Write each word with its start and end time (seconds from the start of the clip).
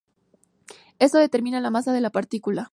Esto 0.97 1.19
determina 1.19 1.61
la 1.61 1.69
masa 1.69 1.93
de 1.93 2.01
la 2.01 2.09
partícula. 2.09 2.69